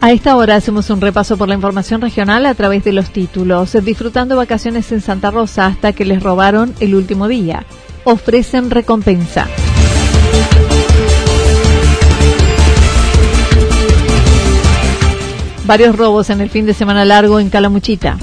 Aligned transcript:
A 0.00 0.12
esta 0.12 0.36
hora 0.36 0.54
hacemos 0.54 0.90
un 0.90 1.00
repaso 1.00 1.36
por 1.36 1.48
la 1.48 1.56
información 1.56 2.00
regional 2.00 2.46
a 2.46 2.54
través 2.54 2.84
de 2.84 2.92
los 2.92 3.10
títulos. 3.10 3.76
Disfrutando 3.84 4.36
vacaciones 4.36 4.92
en 4.92 5.00
Santa 5.00 5.32
Rosa 5.32 5.66
hasta 5.66 5.92
que 5.92 6.04
les 6.04 6.22
robaron 6.22 6.72
el 6.78 6.94
último 6.94 7.26
día. 7.26 7.64
Ofrecen 8.04 8.70
recompensa. 8.70 9.48
Varios 15.66 15.96
robos 15.96 16.30
en 16.30 16.40
el 16.42 16.48
fin 16.48 16.64
de 16.64 16.74
semana 16.74 17.04
largo 17.04 17.40
en 17.40 17.50
Calamuchita. 17.50 18.18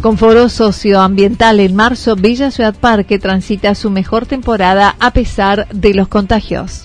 Con 0.00 0.18
foro 0.18 0.48
socioambiental 0.48 1.58
en 1.58 1.74
marzo, 1.74 2.14
Villa 2.14 2.52
Ciudad 2.52 2.76
Parque 2.76 3.18
transita 3.18 3.74
su 3.74 3.90
mejor 3.90 4.24
temporada 4.24 4.94
a 5.00 5.12
pesar 5.12 5.66
de 5.72 5.94
los 5.94 6.06
contagios. 6.06 6.84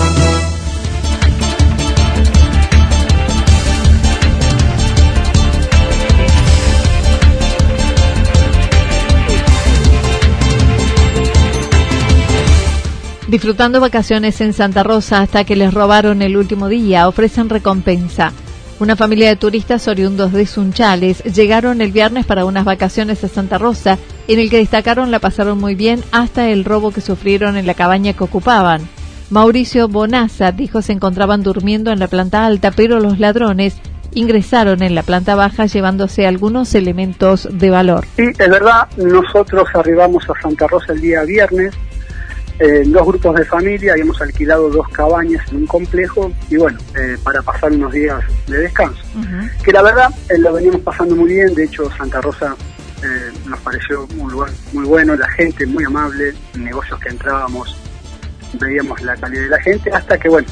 Disfrutando 13.31 13.79
vacaciones 13.79 14.41
en 14.41 14.51
Santa 14.51 14.83
Rosa 14.83 15.21
hasta 15.21 15.45
que 15.45 15.55
les 15.55 15.73
robaron 15.73 16.21
el 16.21 16.35
último 16.35 16.67
día, 16.67 17.07
ofrecen 17.07 17.47
recompensa. 17.47 18.33
Una 18.77 18.97
familia 18.97 19.29
de 19.29 19.37
turistas 19.37 19.87
oriundos 19.87 20.33
de 20.33 20.45
Sunchales 20.45 21.23
llegaron 21.23 21.79
el 21.79 21.93
viernes 21.93 22.25
para 22.25 22.43
unas 22.43 22.65
vacaciones 22.65 23.23
a 23.23 23.29
Santa 23.29 23.57
Rosa, 23.57 23.97
en 24.27 24.39
el 24.39 24.49
que 24.49 24.57
destacaron 24.57 25.11
la 25.11 25.19
pasaron 25.19 25.59
muy 25.59 25.75
bien 25.75 26.03
hasta 26.11 26.49
el 26.49 26.65
robo 26.65 26.91
que 26.91 26.99
sufrieron 26.99 27.55
en 27.55 27.67
la 27.67 27.73
cabaña 27.73 28.11
que 28.11 28.25
ocupaban. 28.25 28.81
Mauricio 29.29 29.87
Bonaza 29.87 30.51
dijo 30.51 30.81
se 30.81 30.91
encontraban 30.91 31.41
durmiendo 31.41 31.93
en 31.93 31.99
la 31.99 32.09
planta 32.09 32.45
alta, 32.45 32.71
pero 32.71 32.99
los 32.99 33.17
ladrones 33.17 33.77
ingresaron 34.13 34.83
en 34.83 34.93
la 34.93 35.03
planta 35.03 35.35
baja 35.35 35.67
llevándose 35.67 36.27
algunos 36.27 36.75
elementos 36.75 37.47
de 37.49 37.69
valor. 37.69 38.05
Sí, 38.17 38.25
es 38.37 38.49
verdad, 38.49 38.89
nosotros 38.97 39.69
arribamos 39.73 40.29
a 40.29 40.41
Santa 40.41 40.67
Rosa 40.67 40.91
el 40.91 40.99
día 40.99 41.23
viernes, 41.23 41.73
eh, 42.63 42.83
dos 42.85 43.07
grupos 43.07 43.35
de 43.35 43.43
familia, 43.45 43.93
habíamos 43.93 44.21
alquilado 44.21 44.69
dos 44.69 44.87
cabañas 44.89 45.43
en 45.49 45.57
un 45.57 45.65
complejo 45.65 46.31
y 46.47 46.57
bueno, 46.57 46.77
eh, 46.95 47.17
para 47.23 47.41
pasar 47.41 47.71
unos 47.71 47.91
días 47.91 48.23
de 48.45 48.59
descanso. 48.59 49.01
Que 49.63 49.71
la 49.71 49.81
verdad 49.81 50.09
eh, 50.29 50.37
lo 50.37 50.53
veníamos 50.53 50.81
pasando 50.81 51.15
muy 51.15 51.33
bien, 51.33 51.55
de 51.55 51.63
hecho 51.63 51.89
Santa 51.97 52.21
Rosa 52.21 52.55
nos 53.47 53.59
pareció 53.61 54.07
un 54.15 54.31
lugar 54.31 54.51
muy 54.73 54.85
bueno, 54.85 55.15
la 55.15 55.27
gente 55.29 55.65
muy 55.65 55.83
amable, 55.83 56.35
negocios 56.53 56.99
que 56.99 57.09
entrábamos, 57.09 57.75
veíamos 58.59 59.01
la 59.01 59.15
calidad 59.15 59.41
de 59.41 59.49
la 59.49 59.61
gente, 59.61 59.89
hasta 59.91 60.19
que 60.19 60.29
bueno, 60.29 60.47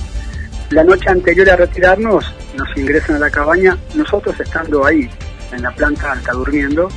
la 0.71 0.83
noche 0.83 1.11
anterior 1.11 1.47
a 1.51 1.57
retirarnos 1.57 2.25
nos 2.57 2.75
ingresan 2.75 3.17
a 3.17 3.19
la 3.19 3.29
cabaña, 3.29 3.77
nosotros 3.93 4.39
estando 4.39 4.83
ahí 4.83 5.07
en 5.51 5.61
la 5.61 5.69
planta 5.69 6.13
alta 6.13 6.31
durmiendo, 6.31 6.89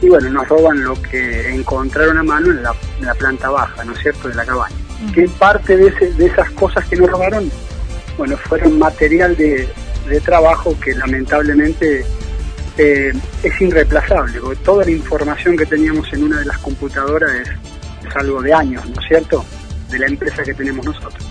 y 0.00 0.08
bueno, 0.08 0.28
nos 0.30 0.48
roban 0.48 0.82
lo 0.82 1.00
que 1.00 1.54
encontraron 1.54 2.18
a 2.18 2.22
mano 2.22 2.50
en 2.50 2.62
la, 2.62 3.14
planta 3.14 3.48
baja, 3.50 3.84
¿no 3.84 3.92
es 3.92 3.98
cierto?, 4.00 4.28
de 4.28 4.34
la 4.34 4.44
cabaña. 4.44 4.76
¿Qué 5.14 5.28
parte 5.38 5.76
de, 5.76 5.90
de 5.90 6.26
esas 6.26 6.50
cosas 6.50 6.84
que 6.86 6.96
nos 6.96 7.10
robaron? 7.10 7.50
Bueno, 8.18 8.36
fueron 8.36 8.78
material 8.78 9.36
de, 9.36 9.68
trabajo 10.24 10.78
que 10.80 10.94
lamentablemente 10.94 12.04
eh, 12.78 13.12
es 13.42 13.60
irreemplazable, 13.60 14.40
porque 14.40 14.62
toda 14.62 14.84
la 14.84 14.90
información 14.90 15.56
que 15.56 15.66
teníamos 15.66 16.12
en 16.12 16.24
una 16.24 16.38
de 16.38 16.46
las 16.46 16.58
computadoras 16.58 17.30
es, 17.34 17.48
es 18.08 18.16
algo 18.16 18.40
de 18.40 18.52
años, 18.52 18.88
¿no 18.88 19.00
es 19.00 19.08
cierto?, 19.08 19.44
de 19.90 19.98
la 19.98 20.06
empresa 20.06 20.42
que 20.42 20.54
tenemos 20.54 20.84
nosotros. 20.84 21.25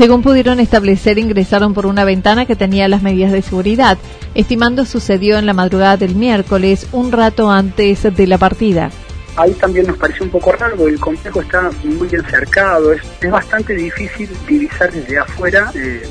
Según 0.00 0.22
pudieron 0.22 0.60
establecer, 0.60 1.18
ingresaron 1.18 1.74
por 1.74 1.84
una 1.84 2.04
ventana 2.04 2.46
que 2.46 2.56
tenía 2.56 2.88
las 2.88 3.02
medidas 3.02 3.32
de 3.32 3.42
seguridad, 3.42 3.98
estimando 4.34 4.86
sucedió 4.86 5.36
en 5.36 5.44
la 5.44 5.52
madrugada 5.52 5.98
del 5.98 6.14
miércoles, 6.14 6.86
un 6.92 7.12
rato 7.12 7.50
antes 7.50 8.04
de 8.04 8.26
la 8.26 8.38
partida. 8.38 8.90
Ahí 9.36 9.52
también 9.52 9.86
nos 9.86 9.98
pareció 9.98 10.24
un 10.24 10.30
poco 10.30 10.52
raro, 10.52 10.88
el 10.88 10.98
complejo 10.98 11.42
está 11.42 11.70
muy 11.84 12.08
encercado, 12.12 12.94
es, 12.94 13.02
es 13.20 13.30
bastante 13.30 13.74
difícil 13.74 14.30
divisar 14.48 14.90
desde 14.90 15.18
afuera, 15.18 15.70
eh, 15.74 16.08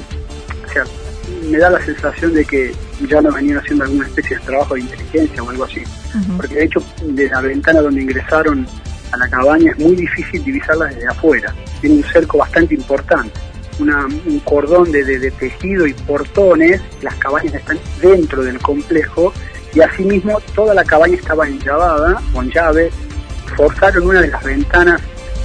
o 0.68 0.72
sea, 0.72 0.84
me 1.50 1.58
da 1.58 1.72
la 1.72 1.84
sensación 1.84 2.36
de 2.36 2.46
que 2.46 2.72
ya 3.10 3.24
no 3.24 3.32
venían 3.32 3.58
haciendo 3.58 3.86
alguna 3.86 4.06
especie 4.06 4.38
de 4.38 4.44
trabajo 4.44 4.76
de 4.76 4.82
inteligencia 4.82 5.42
o 5.42 5.50
algo 5.50 5.64
así, 5.64 5.82
porque 6.38 6.54
de 6.54 6.66
hecho 6.66 6.84
de 7.06 7.28
la 7.28 7.42
ventana 7.42 7.82
donde 7.82 8.04
ingresaron 8.04 8.68
a 9.12 9.18
la 9.18 9.28
cabaña 9.28 9.72
es 9.72 9.80
muy 9.80 9.96
difícil 9.96 10.44
divisarla 10.44 10.86
desde 10.86 11.08
afuera, 11.08 11.56
tiene 11.82 11.96
un 11.96 12.04
cerco 12.04 12.38
bastante 12.38 12.76
importante 12.76 13.49
un 13.80 14.42
cordón 14.44 14.92
de, 14.92 15.32
tejido 15.32 15.88
y 15.88 15.94
portones, 15.94 16.82
las 17.02 17.16
cabañas 17.16 17.56
están 17.56 17.80
dentro 18.02 18.44
del 18.44 18.60
complejo 18.60 19.34
y 19.74 19.82
asimismo 19.82 20.40
toda 20.54 20.74
la 20.74 20.84
cabaña 20.84 21.16
estaba 21.16 21.48
enllavada 21.48 22.22
con 22.34 22.50
llave, 22.50 22.92
forzaron 23.56 24.08
una 24.08 24.22
de 24.22 24.28
las 24.28 24.44
ventanas 24.44 25.02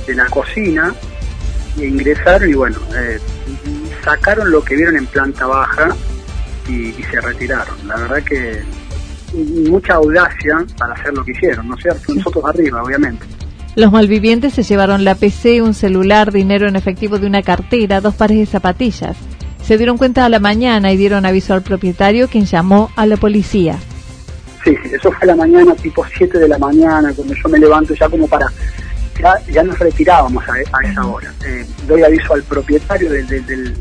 de 0.07 0.15
la 0.15 0.27
cocina 0.27 0.95
e 1.79 1.87
ingresaron 1.87 2.49
y 2.49 2.55
bueno, 2.55 2.79
eh, 2.97 3.19
sacaron 4.05 4.51
lo 4.51 4.63
que 4.65 4.77
vieron 4.77 4.97
en 4.97 5.07
planta 5.07 5.47
baja 5.47 5.95
y, 6.69 6.89
y, 6.89 7.03
se 7.11 7.21
retiraron. 7.21 7.77
La 7.87 7.97
verdad 7.97 8.23
que 8.23 8.63
mucha 9.69 9.95
audacia 9.95 10.65
para 10.79 10.95
hacer 10.95 11.13
lo 11.13 11.25
que 11.25 11.33
hicieron, 11.33 11.69
¿no 11.69 11.75
es 11.77 11.83
cierto? 11.83 12.15
Nosotros 12.15 12.45
arriba, 12.47 12.83
obviamente. 12.83 13.34
Los 13.77 13.91
malvivientes 13.91 14.55
se 14.55 14.63
llevaron 14.63 15.05
la 15.05 15.17
PC, 15.17 15.61
un 15.61 15.75
celular, 15.75 16.31
dinero 16.31 16.69
en 16.69 16.77
efectivo 16.77 17.19
de 17.19 17.27
una 17.27 17.43
cartera, 17.43 18.01
dos 18.01 18.15
pares 18.15 18.39
de 18.39 18.47
zapatillas. 18.47 19.17
Se 19.65 19.77
dieron 19.77 19.99
cuenta 19.99 20.25
a 20.25 20.29
la 20.29 20.39
mañana 20.39 20.93
y 20.93 20.97
dieron 20.97 21.27
aviso 21.27 21.55
al 21.55 21.63
propietario, 21.63 22.29
quien 22.29 22.45
llamó 22.45 22.91
a 22.95 23.05
la 23.07 23.17
policía. 23.17 23.77
Sí, 24.63 24.77
eso 24.93 25.11
fue 25.11 25.27
la 25.27 25.35
mañana, 25.35 25.75
tipo 25.75 26.05
7 26.17 26.39
de 26.39 26.49
la 26.49 26.59
mañana, 26.59 27.13
cuando 27.15 27.35
yo 27.35 27.49
me 27.49 27.59
levanto 27.59 27.95
ya 27.95 28.09
como 28.09 28.29
para... 28.29 28.47
Ya, 29.49 29.63
nos 29.63 29.79
retirábamos 29.79 30.45
a, 30.49 30.61
esa 30.61 31.07
hora. 31.07 31.33
Eh, 31.47 31.65
doy 31.87 32.03
aviso 32.03 32.35
al 32.35 32.43
propietario 32.43 33.11
del, 33.11 33.27
del, 33.27 33.47
del, 33.47 33.75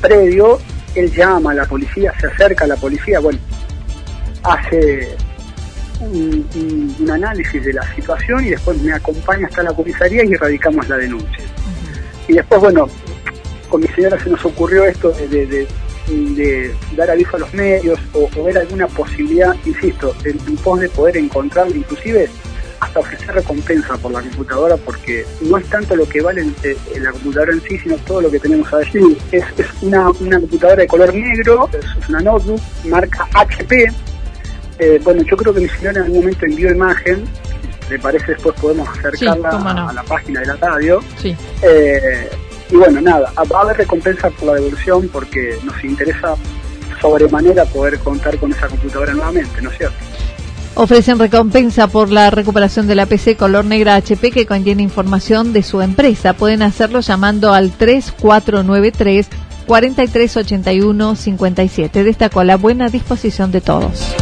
predio, 0.00 0.58
él 0.94 1.12
llama 1.12 1.50
a 1.50 1.54
la 1.54 1.64
policía, 1.64 2.12
se 2.20 2.28
acerca 2.28 2.64
a 2.64 2.68
la 2.68 2.76
policía, 2.76 3.18
bueno, 3.18 3.38
hace 4.44 5.16
un, 6.00 7.10
análisis 7.10 7.64
de 7.64 7.72
la 7.72 7.94
situación 7.94 8.44
y 8.46 8.50
después 8.50 8.80
me 8.82 8.92
acompaña 8.92 9.46
hasta 9.46 9.62
la 9.62 9.72
comisaría 9.72 10.24
y 10.24 10.32
erradicamos 10.32 10.88
la 10.88 10.96
denuncia. 10.96 11.44
Y 12.28 12.34
después, 12.34 12.60
bueno, 12.60 12.88
con 13.68 13.80
mi 13.80 13.88
señora 13.88 14.18
se 14.22 14.30
nos 14.30 14.44
ocurrió 14.44 14.84
esto 14.84 15.10
de, 15.10 15.66
de 16.10 16.74
dar 16.96 17.10
aviso 17.10 17.36
a 17.36 17.40
los 17.40 17.54
medios 17.54 17.98
o, 18.12 18.28
ver 18.42 18.58
alguna 18.58 18.86
posibilidad, 18.88 19.54
insisto, 19.64 20.14
en, 20.24 20.38
pos 20.56 20.80
de 20.80 20.88
poder 20.88 21.16
encontrar, 21.16 21.68
inclusive 21.74 22.28
hasta 22.80 23.00
ofrecer 23.00 23.34
recompensa 23.34 23.96
por 23.98 24.10
la 24.10 24.20
computadora, 24.20 24.76
porque 24.78 25.26
no 25.42 25.58
es 25.58 25.66
tanto 25.66 25.94
lo 25.94 26.08
que 26.08 26.22
vale 26.22 26.46
la 26.98 27.12
computadora 27.12 27.52
en 27.52 27.60
sí, 27.60 27.78
sino 27.78 27.96
todo 27.98 28.22
lo 28.22 28.30
que 28.30 28.40
tenemos 28.40 28.72
allí. 28.72 29.18
Es, 29.30 29.44
es 29.58 29.66
una, 29.82 30.10
una 30.10 30.40
computadora 30.40 30.82
de 30.82 30.88
color 30.88 31.14
negro, 31.14 31.68
es 31.72 32.08
una 32.08 32.20
notebook, 32.20 32.60
marca 32.86 33.28
HP. 33.34 33.92
Eh, 34.80 34.98
bueno, 35.04 35.22
yo 35.22 35.36
creo 35.36 35.52
que 35.52 35.60
mi 35.60 35.68
señora 35.68 35.98
en 35.98 36.04
algún 36.04 36.20
momento 36.20 36.46
envió 36.46 36.70
imagen, 36.70 37.24
le 37.90 37.98
parece 37.98 38.32
después 38.32 38.58
podemos 38.58 38.88
acercarla 38.88 39.50
a, 39.50 39.92
la 39.92 40.02
página 40.04 40.40
de 40.40 40.46
la 40.46 40.56
radio. 40.56 41.00
Sí. 41.20 41.36
Eh, 41.62 42.30
y 42.70 42.76
bueno, 42.76 43.00
nada, 43.00 43.30
va 43.52 43.58
a 43.58 43.62
haber 43.62 43.76
recompensa 43.76 44.30
por 44.30 44.48
la 44.48 44.54
devolución 44.54 45.08
porque 45.12 45.58
nos 45.64 45.84
interesa 45.84 46.34
sobremanera 47.00 47.66
poder 47.66 47.98
contar 47.98 48.38
con 48.38 48.52
esa 48.52 48.68
computadora 48.68 49.12
nuevamente, 49.12 49.60
¿no 49.60 49.70
es 49.70 49.76
cierto? 49.76 49.96
Ofrecen 50.76 51.18
recompensa 51.18 51.88
por 51.88 52.10
la 52.10 52.30
recuperación 52.30 52.86
de 52.86 52.94
la 52.94 53.04
PC 53.04 53.36
color 53.36 53.66
negra 53.66 53.96
HP 53.96 54.30
que 54.30 54.46
contiene 54.46 54.82
información 54.82 55.52
de 55.52 55.62
su 55.62 55.82
empresa. 55.82 56.32
Pueden 56.32 56.62
hacerlo 56.62 57.00
llamando 57.00 57.52
al 57.52 57.70
3493 57.72 59.28
4381 59.66 61.16
57. 61.16 62.04
Destacó 62.04 62.44
la 62.44 62.56
buena 62.56 62.88
disposición 62.88 63.50
de 63.50 63.60
todos. 63.60 64.14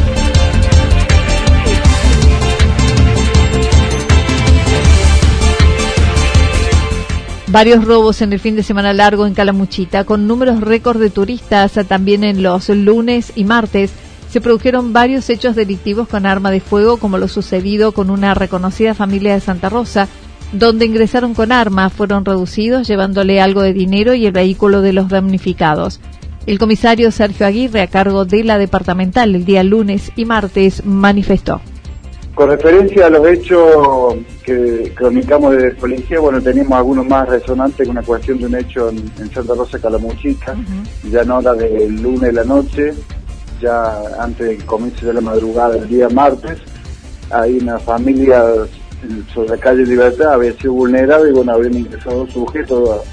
Varios 7.59 7.85
robos 7.85 8.23
en 8.23 8.33
el 8.33 8.39
fin 8.39 8.55
de 8.55 8.63
semana 8.63 8.93
largo 8.93 9.27
en 9.27 9.35
Calamuchita, 9.35 10.05
con 10.05 10.29
números 10.29 10.61
récord 10.61 11.01
de 11.01 11.11
turistas 11.11 11.73
también 11.89 12.23
en 12.23 12.41
los 12.41 12.69
lunes 12.69 13.33
y 13.35 13.43
martes. 13.43 13.91
Se 14.31 14.41
produjeron 14.41 14.93
varios 14.93 15.29
hechos 15.29 15.57
delictivos 15.57 16.07
con 16.07 16.25
arma 16.25 16.53
de 16.53 16.61
fuego, 16.61 16.99
como 16.99 17.19
lo 17.19 17.27
sucedido 17.27 17.91
con 17.91 18.11
una 18.11 18.33
reconocida 18.33 18.95
familia 18.95 19.35
de 19.35 19.41
Santa 19.41 19.71
Rosa, 19.71 20.07
donde 20.53 20.87
ingresaron 20.87 21.35
con 21.35 21.51
arma, 21.51 21.91
fueron 21.91 22.25
reducidos 22.25 22.87
llevándole 22.87 23.41
algo 23.41 23.63
de 23.63 23.73
dinero 23.73 24.15
y 24.15 24.27
el 24.27 24.33
vehículo 24.33 24.81
de 24.81 24.93
los 24.93 25.09
damnificados. 25.09 25.99
El 26.47 26.61
comisario 26.61 27.11
Sergio 27.11 27.45
Aguirre, 27.45 27.83
a 27.83 27.89
cargo 27.89 28.25
de 28.25 28.45
la 28.45 28.59
departamental 28.59 29.35
el 29.35 29.45
día 29.45 29.65
lunes 29.65 30.13
y 30.15 30.27
martes, 30.27 30.85
manifestó. 30.85 31.61
Con 32.39 32.51
referencia 32.51 33.07
a 33.07 33.11
los 33.11 33.27
hechos 33.27 34.15
que 34.45 34.93
cronicamos 34.95 35.57
de 35.57 35.73
policía, 35.73 36.21
bueno, 36.21 36.41
teníamos 36.41 36.79
algunos 36.79 37.05
más 37.05 37.29
resonantes 37.29 37.85
que 37.85 37.91
una 37.91 38.05
cuestión 38.05 38.39
de 38.39 38.47
un 38.47 38.55
hecho 38.55 38.91
en, 38.91 39.11
Santa 39.35 39.55
Rosa 39.57 39.81
Calamuchita, 39.81 40.55
ya 41.11 41.25
no 41.25 41.39
hora 41.39 41.55
del 41.55 42.01
lunes 42.01 42.21
de 42.21 42.33
la 42.33 42.45
noche, 42.45 42.95
ya 43.61 44.03
antes 44.21 44.47
del 44.47 44.65
comienzo 44.67 45.07
de 45.07 45.15
la 45.15 45.21
madrugada 45.21 45.75
del 45.75 45.89
día 45.89 46.09
martes, 46.11 46.59
hay 47.33 47.59
una 47.59 47.81
familia 47.81 48.45
sobre 49.35 49.49
la 49.49 49.57
calle 49.57 49.85
Libertad 49.85 50.35
había 50.35 50.53
sido 50.53 50.75
vulnerada 50.75 51.29
y 51.29 51.33
bueno, 51.33 51.55
habían 51.55 51.75
ingresado 51.75 52.25
sujetos 52.29 53.05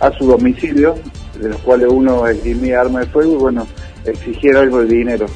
a, 0.00 0.06
a, 0.06 0.12
su 0.16 0.24
domicilio, 0.24 0.94
de 1.38 1.50
los 1.50 1.58
cuales 1.58 1.88
uno 1.90 2.26
esgrimía 2.26 2.80
arma 2.80 3.00
de 3.00 3.06
fuego 3.08 3.34
y 3.34 3.36
bueno, 3.36 3.66
exigiera 4.06 4.60
algo 4.60 4.80
de 4.80 4.86
dinero 4.86 5.26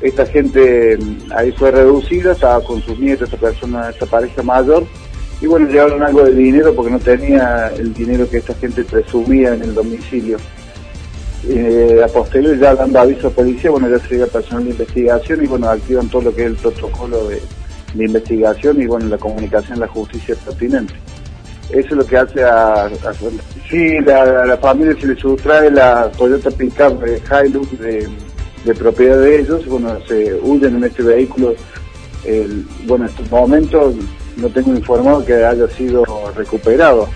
esta 0.00 0.26
gente 0.26 0.96
mm, 0.98 1.32
ahí 1.34 1.52
fue 1.52 1.70
reducida, 1.70 2.32
estaba 2.32 2.62
con 2.62 2.82
sus 2.82 2.98
nietos, 2.98 3.32
esta 3.32 3.40
persona, 3.40 3.90
esta 3.90 4.06
pareja 4.06 4.42
mayor, 4.42 4.84
y 5.40 5.46
bueno, 5.46 5.68
llevaron 5.68 6.02
algo 6.02 6.24
de 6.24 6.32
dinero 6.32 6.74
porque 6.74 6.90
no 6.90 6.98
tenía 6.98 7.68
el 7.76 7.92
dinero 7.92 8.28
que 8.28 8.38
esta 8.38 8.54
gente 8.54 8.84
presumía 8.84 9.54
en 9.54 9.62
el 9.62 9.74
domicilio. 9.74 10.38
Eh, 11.48 12.00
a 12.02 12.08
posteriori 12.08 12.58
ya 12.58 12.74
dando 12.74 12.98
aviso 12.98 13.28
a 13.28 13.30
policía, 13.30 13.70
bueno, 13.70 13.88
ya 13.88 13.98
se 13.98 14.14
llega 14.14 14.26
personal 14.26 14.64
de 14.64 14.70
investigación 14.70 15.44
y 15.44 15.46
bueno, 15.46 15.68
activan 15.68 16.08
todo 16.08 16.22
lo 16.22 16.34
que 16.34 16.42
es 16.42 16.48
el 16.48 16.56
protocolo 16.56 17.28
de, 17.28 17.40
investigación 17.94 18.80
y 18.82 18.86
bueno, 18.86 19.06
la 19.06 19.16
comunicación 19.16 19.80
la 19.80 19.88
justicia 19.88 20.34
pertinente. 20.44 20.94
Eso 21.70 21.88
es 21.88 21.92
lo 21.92 22.06
que 22.06 22.16
hace 22.16 22.44
a... 22.44 22.90
sí, 23.70 23.96
a 23.96 24.46
la 24.46 24.56
familia 24.58 24.94
se 25.00 25.06
le 25.06 25.16
sustrae 25.16 25.70
la 25.70 26.10
Toyota 26.12 26.50
Pickup 26.50 27.00
de 27.02 27.20
Hilux 27.46 27.78
de 27.78 28.08
de 28.66 28.74
propiedad 28.74 29.18
de 29.18 29.40
ellos, 29.40 29.64
bueno, 29.66 29.96
se 30.06 30.34
huyen 30.42 30.76
en 30.76 30.84
este 30.84 31.02
vehículo. 31.02 31.54
bueno, 32.86 33.04
en 33.04 33.10
estos 33.10 33.30
momentos 33.30 33.94
no 34.36 34.48
tengo 34.48 34.74
informado 34.74 35.24
que 35.24 35.34
haya 35.34 35.68
sido 35.68 36.04
recuperado. 36.36 37.08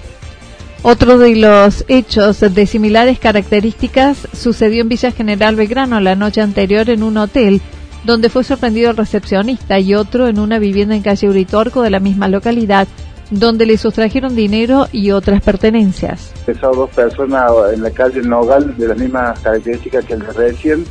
Otro 0.83 1.19
de 1.19 1.37
los 1.37 1.85
hechos 1.89 2.41
de 2.41 2.67
similares 2.67 3.19
características 3.19 4.27
sucedió 4.33 4.81
en 4.81 4.89
Villa 4.89 5.11
General 5.11 5.55
Belgrano 5.55 6.01
la 6.01 6.15
noche 6.15 6.41
anterior 6.41 6.89
en 6.89 7.03
un 7.03 7.19
hotel, 7.19 7.61
donde 8.05 8.31
fue 8.31 8.45
sorprendido 8.45 8.91
el 8.91 8.97
recepcionista, 8.97 9.79
y 9.79 9.95
otro 9.95 10.29
en 10.29 10.39
una 10.39 10.59
vivienda 10.59 10.95
en 10.95 11.03
calle 11.03 11.29
Uritorco 11.29 11.83
de 11.83 11.91
la 11.91 12.01
misma 12.01 12.29
localidad, 12.29 12.89
donde 13.31 13.67
le 13.67 13.77
sustrajeron 13.77 14.35
dinero 14.35 14.89
y 14.91 15.11
otras 15.11 15.43
pertenencias. 15.43 16.33
Esas 16.47 16.75
dos 16.75 16.89
personas 16.91 17.53
en 17.75 17.83
la 17.83 17.91
calle 17.91 18.23
Nogal 18.23 18.75
de 18.79 18.89
las 18.89 18.99
mismas 18.99 19.39
características 19.41 20.05
que 20.07 20.15
el 20.15 20.21
de 20.21 20.33
recién, 20.33 20.85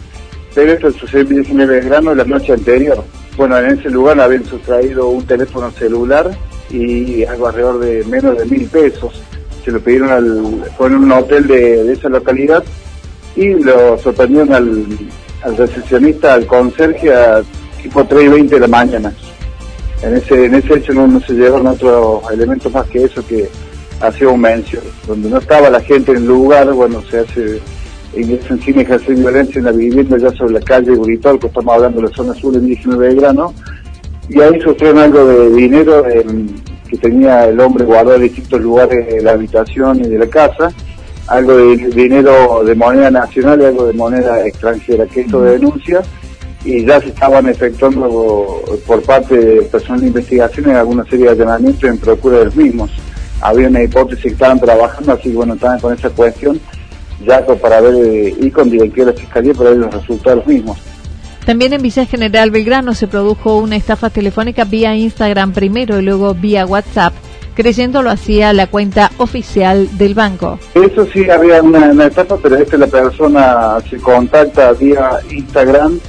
pero 0.53 0.73
esto 0.73 0.91
sucedió 0.91 1.21
en 1.21 1.43
19 1.43 1.75
de 1.75 1.81
grano 1.81 2.15
la 2.15 2.23
noche 2.23 2.53
anterior. 2.53 3.03
Bueno, 3.37 3.57
en 3.57 3.79
ese 3.79 3.89
lugar 3.89 4.19
habían 4.19 4.45
sustraído 4.45 5.07
un 5.09 5.25
teléfono 5.25 5.71
celular 5.71 6.29
y 6.69 7.23
algo 7.23 7.47
alrededor 7.47 7.79
de 7.79 8.03
menos 8.05 8.37
de 8.37 8.45
mil 8.45 8.67
pesos. 8.67 9.21
Se 9.63 9.71
lo 9.71 9.79
pidieron 9.79 10.09
al, 10.09 10.65
fue 10.77 10.87
en 10.87 10.95
un 10.95 11.11
hotel 11.11 11.47
de, 11.47 11.91
esa 11.91 12.09
localidad 12.09 12.63
y 13.35 13.49
lo 13.49 13.97
sorprendieron 13.99 14.53
al, 14.53 14.85
recepcionista, 15.57 16.33
al 16.33 16.45
conserje, 16.45 17.13
a 17.13 17.41
tipo 17.81 18.03
3 18.03 18.25
y 18.25 18.27
20 18.27 18.55
de 18.55 18.61
la 18.61 18.67
mañana. 18.67 19.13
En 20.01 20.15
ese, 20.15 20.45
en 20.45 20.55
ese 20.55 20.75
hecho 20.75 20.93
no, 20.93 21.19
se 21.21 21.33
llevaron 21.33 21.67
otros 21.67 22.21
elementos 22.31 22.71
más 22.73 22.87
que 22.87 23.03
eso 23.03 23.25
que 23.25 23.49
hacía 24.01 24.29
un 24.29 24.41
mención. 24.41 24.83
Donde 25.07 25.29
no 25.29 25.37
estaba 25.37 25.69
la 25.69 25.81
gente 25.81 26.11
en 26.11 26.17
el 26.17 26.25
lugar, 26.25 26.71
bueno, 26.73 27.01
se 27.09 27.19
hace 27.19 27.61
ingresan 28.15 28.59
sin 28.61 28.79
ejercer 28.79 29.15
violencia 29.15 29.59
en 29.59 29.65
la 29.65 29.71
vivienda 29.71 30.17
ya 30.17 30.31
sobre 30.31 30.53
la 30.53 30.61
calle 30.61 30.93
que 30.93 31.47
estamos 31.47 31.75
hablando 31.75 32.01
de 32.01 32.07
la 32.07 32.15
zona 32.15 32.33
sur 32.33 32.55
en 32.55 32.65
19 32.65 33.09
de 33.09 33.15
grano, 33.15 33.53
y 34.29 34.39
ahí 34.41 34.59
sufrieron 34.61 34.99
algo 34.99 35.25
de 35.25 35.49
dinero 35.51 36.03
que 36.89 36.97
tenía 36.97 37.47
el 37.47 37.59
hombre 37.59 37.85
guardado 37.85 38.15
en 38.15 38.23
distintos 38.23 38.61
lugares 38.61 39.07
de 39.07 39.21
la 39.21 39.31
habitación 39.31 39.99
y 39.99 40.07
de 40.07 40.17
la 40.19 40.27
casa, 40.27 40.71
algo 41.27 41.55
de 41.55 41.77
dinero 41.89 42.63
de 42.63 42.75
moneda 42.75 43.11
nacional 43.11 43.61
y 43.61 43.65
algo 43.65 43.85
de 43.85 43.93
moneda 43.93 44.45
extranjera, 44.45 45.05
que 45.05 45.21
esto 45.21 45.41
de 45.41 45.51
denuncia, 45.59 46.01
y 46.65 46.85
ya 46.85 46.99
se 46.99 47.09
estaban 47.09 47.47
efectuando 47.47 48.61
por 48.85 49.01
parte 49.03 49.37
del 49.37 49.65
personal 49.65 50.01
de 50.01 50.07
investigación 50.07 50.69
en 50.71 50.75
alguna 50.75 51.05
serie 51.05 51.25
de 51.25 51.31
allanamientos 51.31 51.83
en 51.83 51.97
procura 51.97 52.39
de 52.39 52.45
los 52.45 52.55
mismos. 52.55 52.91
Había 53.41 53.67
una 53.67 53.83
hipótesis 53.83 54.23
que 54.23 54.29
estaban 54.29 54.59
trabajando, 54.59 55.13
así 55.13 55.29
que 55.29 55.35
bueno, 55.35 55.53
estaban 55.53 55.79
con 55.79 55.93
esa 55.93 56.09
cuestión 56.09 56.59
ya 57.25 57.45
para 57.45 57.81
ver 57.81 57.95
eh, 57.95 58.35
y 58.39 58.51
con 58.51 58.69
directiva 58.69 59.07
de 59.07 59.13
la 59.13 59.19
Fiscalía 59.19 59.53
para 59.53 59.69
ver 59.71 59.79
los 59.79 59.93
resultados 59.93 60.45
mismos. 60.47 60.77
También 61.45 61.73
en 61.73 61.81
Villa 61.81 62.05
General 62.05 62.51
Belgrano 62.51 62.93
se 62.93 63.07
produjo 63.07 63.57
una 63.57 63.75
estafa 63.75 64.09
telefónica 64.09 64.65
vía 64.65 64.95
Instagram 64.95 65.51
primero 65.51 65.99
y 65.99 66.03
luego 66.03 66.35
vía 66.35 66.65
WhatsApp, 66.65 67.13
creyendo 67.55 68.03
lo 68.03 68.11
hacía 68.11 68.53
la 68.53 68.67
cuenta 68.67 69.11
oficial 69.17 69.89
del 69.97 70.13
banco. 70.13 70.59
Eso 70.75 71.07
sí, 71.11 71.27
había 71.29 71.61
una, 71.63 72.05
estafa, 72.05 72.37
pero 72.37 72.57
es 72.57 72.69
que 72.69 72.77
la 72.77 72.87
persona 72.87 73.77
se 73.89 73.97
contacta 73.97 74.73
vía 74.73 75.09
Instagram 75.31 75.99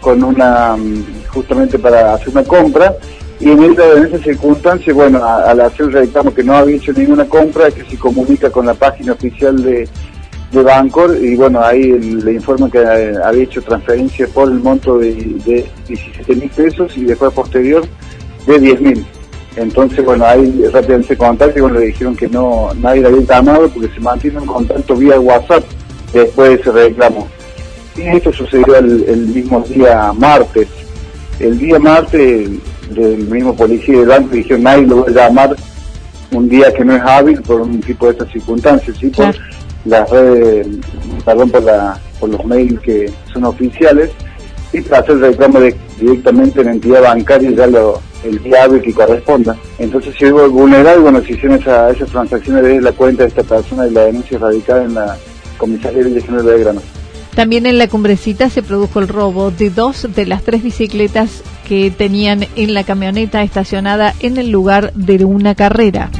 con 0.00 0.24
una, 0.24 0.76
mm, 0.76 1.04
justamente 1.28 1.78
para 1.78 2.14
hacer 2.14 2.30
una 2.30 2.42
compra, 2.42 2.94
y 3.38 3.50
en 3.50 3.62
esa, 3.62 3.92
en 3.96 4.06
esa 4.06 4.18
circunstancia, 4.18 4.92
bueno, 4.92 5.24
al 5.24 5.60
hacer 5.60 5.86
reclamo 5.86 6.34
que 6.34 6.42
no 6.42 6.54
había 6.54 6.76
hecho 6.76 6.92
ninguna 6.92 7.24
compra, 7.24 7.70
que 7.70 7.84
se 7.84 7.96
comunica 7.96 8.50
con 8.50 8.66
la 8.66 8.74
página 8.74 9.12
oficial 9.12 9.62
de 9.62 9.88
de 10.52 10.62
Bancor 10.62 11.16
y 11.20 11.36
bueno, 11.36 11.62
ahí 11.62 11.92
le 11.92 12.32
informan 12.32 12.70
que 12.70 12.78
eh, 12.78 13.14
había 13.24 13.44
hecho 13.44 13.62
transferencia 13.62 14.26
por 14.28 14.48
el 14.50 14.58
monto 14.58 14.98
de, 14.98 15.14
de 15.14 15.66
17 15.86 16.36
mil 16.36 16.50
pesos 16.50 16.96
y 16.96 17.04
después 17.04 17.32
posterior 17.32 17.84
de 18.46 18.58
10 18.58 18.80
mil. 18.80 19.06
Entonces, 19.56 20.04
bueno, 20.04 20.24
ahí 20.24 20.64
rápidamente 20.72 21.16
contacto 21.16 21.58
y 21.58 21.62
bueno, 21.62 21.78
le 21.78 21.86
dijeron 21.86 22.16
que 22.16 22.28
no 22.28 22.70
nadie 22.76 23.02
le 23.02 23.08
había 23.08 23.20
llamado 23.22 23.68
porque 23.68 23.92
se 23.92 24.00
mantiene 24.00 24.38
en 24.38 24.46
contacto 24.46 24.94
vía 24.94 25.18
WhatsApp 25.20 25.64
después 26.12 26.50
de 26.50 26.54
ese 26.56 26.70
reclamo. 26.72 27.28
Y 27.96 28.02
esto 28.08 28.32
sucedió 28.32 28.76
el, 28.76 29.26
mismo 29.26 29.60
día 29.68 30.12
martes. 30.12 30.68
El 31.38 31.58
día 31.58 31.78
martes, 31.78 32.48
del 32.90 33.18
mismo 33.18 33.54
policía 33.54 33.98
del 33.98 34.08
banco 34.08 34.34
dijeron 34.34 34.62
nadie 34.62 34.86
lo 34.86 35.04
va 35.04 35.06
a 35.08 35.10
llamar 35.10 35.56
un 36.32 36.48
día 36.48 36.72
que 36.72 36.84
no 36.84 36.94
es 36.94 37.02
hábil 37.02 37.40
por 37.42 37.60
un 37.60 37.80
tipo 37.80 38.06
de 38.06 38.12
estas 38.12 38.30
circunstancias, 38.30 38.96
¿sí? 38.98 39.10
Las 39.84 40.08
redes, 40.10 40.66
perdón 41.24 41.50
por, 41.50 41.62
la, 41.62 41.98
por 42.18 42.30
los 42.30 42.44
mails 42.44 42.80
que 42.80 43.10
son 43.32 43.44
oficiales, 43.44 44.10
y 44.72 44.80
para 44.82 45.02
hacer 45.02 45.16
el 45.16 45.20
reclamo 45.22 45.60
directamente 45.98 46.60
en 46.60 46.66
la 46.66 46.72
entidad 46.72 47.02
bancaria 47.02 47.50
ya 47.50 47.66
lo, 47.66 48.00
el 48.24 48.42
día 48.42 48.68
que 48.82 48.92
corresponda. 48.92 49.56
Entonces, 49.78 50.14
si 50.18 50.26
hubo 50.26 50.48
vulnerable, 50.48 51.00
bueno, 51.00 51.20
si 51.22 51.32
hicieron 51.32 51.58
esa, 51.58 51.90
esas 51.90 52.08
transacciones 52.10 52.62
desde 52.62 52.80
la 52.80 52.92
cuenta 52.92 53.24
de 53.24 53.30
esta 53.30 53.42
persona 53.42 53.86
y 53.86 53.90
la 53.90 54.04
denuncia 54.04 54.38
radicada 54.38 54.84
en 54.84 54.94
la 54.94 55.16
comisaría 55.58 56.04
de 56.04 56.20
General 56.20 56.46
de 56.46 56.58
Grano. 56.60 56.82
También 57.34 57.66
en 57.66 57.78
la 57.78 57.88
cumbrecita 57.88 58.50
se 58.50 58.62
produjo 58.62 58.98
el 58.98 59.08
robo 59.08 59.50
de 59.50 59.70
dos 59.70 60.08
de 60.14 60.26
las 60.26 60.42
tres 60.42 60.62
bicicletas 60.62 61.42
que 61.66 61.90
tenían 61.90 62.46
en 62.56 62.74
la 62.74 62.84
camioneta 62.84 63.42
estacionada 63.42 64.14
en 64.20 64.36
el 64.36 64.50
lugar 64.50 64.92
de 64.94 65.24
una 65.24 65.54
carrera. 65.54 66.10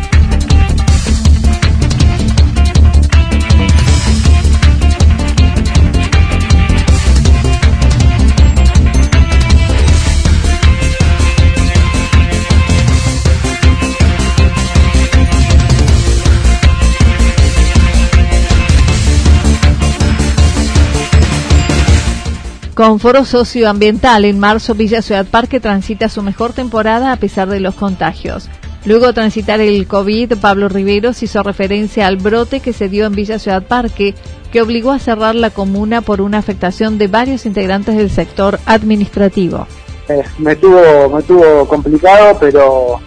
Con 22.80 22.98
foro 22.98 23.26
socioambiental, 23.26 24.24
en 24.24 24.38
marzo 24.38 24.74
Villa 24.74 25.02
Ciudad 25.02 25.26
Parque 25.26 25.60
transita 25.60 26.08
su 26.08 26.22
mejor 26.22 26.54
temporada 26.54 27.12
a 27.12 27.16
pesar 27.16 27.46
de 27.50 27.60
los 27.60 27.74
contagios. 27.74 28.48
Luego 28.86 29.08
de 29.08 29.12
transitar 29.12 29.60
el 29.60 29.86
COVID, 29.86 30.38
Pablo 30.40 30.66
Riveros 30.70 31.22
hizo 31.22 31.42
referencia 31.42 32.06
al 32.06 32.16
brote 32.16 32.60
que 32.60 32.72
se 32.72 32.88
dio 32.88 33.04
en 33.04 33.12
Villa 33.12 33.38
Ciudad 33.38 33.64
Parque, 33.64 34.14
que 34.50 34.62
obligó 34.62 34.92
a 34.92 34.98
cerrar 34.98 35.34
la 35.34 35.50
comuna 35.50 36.00
por 36.00 36.22
una 36.22 36.38
afectación 36.38 36.96
de 36.96 37.08
varios 37.08 37.44
integrantes 37.44 37.98
del 37.98 38.08
sector 38.08 38.58
administrativo. 38.64 39.66
Eh, 40.08 40.22
me, 40.38 40.56
tuvo, 40.56 41.10
me 41.14 41.22
tuvo 41.22 41.68
complicado, 41.68 42.38
pero 42.40 42.98